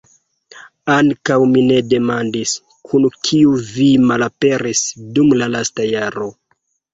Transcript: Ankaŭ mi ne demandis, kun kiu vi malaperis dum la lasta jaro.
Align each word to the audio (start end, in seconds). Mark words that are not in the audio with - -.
Ankaŭ 0.93 1.35
mi 1.51 1.61
ne 1.67 1.77
demandis, 1.91 2.53
kun 2.87 3.05
kiu 3.27 3.53
vi 3.67 3.91
malaperis 4.13 4.83
dum 5.19 5.31
la 5.43 5.51
lasta 5.59 5.87
jaro. 5.93 6.33